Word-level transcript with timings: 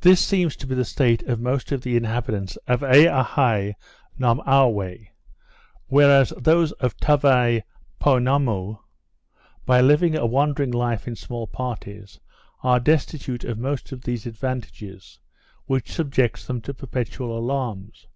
This 0.00 0.20
seems 0.20 0.56
to 0.56 0.66
be 0.66 0.74
the 0.74 0.84
state 0.84 1.22
of 1.28 1.38
most 1.38 1.70
of 1.70 1.82
the 1.82 1.94
inhabitants 1.96 2.56
of 2.66 2.80
Eahei 2.80 3.74
nomauwe; 4.18 5.06
whereas 5.86 6.30
those 6.36 6.72
of 6.84 6.96
Tavai 6.96 7.62
poenammoo, 8.00 8.78
by 9.64 9.80
living 9.80 10.16
a 10.16 10.26
wandering 10.26 10.72
life 10.72 11.06
in 11.06 11.14
small 11.14 11.46
parties, 11.46 12.18
are 12.64 12.80
destitute 12.80 13.44
of 13.44 13.56
most 13.56 13.92
of 13.92 14.02
these 14.02 14.26
advantages, 14.26 15.20
which 15.66 15.92
subjects 15.92 16.44
them 16.44 16.60
to 16.62 16.74
perpetual 16.74 17.38
alarms. 17.38 18.08